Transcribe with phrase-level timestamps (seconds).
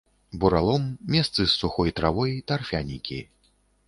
[0.43, 3.19] Буралом, месцы з сухой травой, тарфянікі.